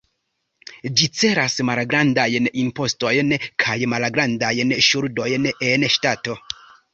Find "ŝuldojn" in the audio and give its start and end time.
4.89-5.47